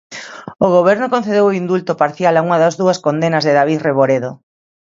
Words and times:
O 0.65 0.67
Goberno 0.75 1.07
concedeu 1.15 1.45
o 1.47 1.55
indulto 1.61 1.93
parcial 2.03 2.33
a 2.37 2.43
unha 2.47 2.61
das 2.63 2.77
dúas 2.81 3.01
condenas 3.05 3.43
de 3.47 3.55
David 3.59 3.79
Reboredo. 3.87 4.31